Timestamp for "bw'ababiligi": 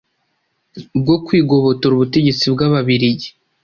2.53-3.29